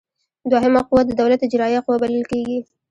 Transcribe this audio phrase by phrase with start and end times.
[0.51, 2.59] دوهمه قوه د دولت اجراییه قوه بلل کیږي.